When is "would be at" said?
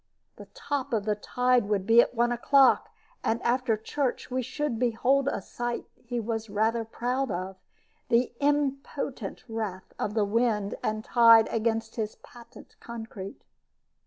1.69-2.15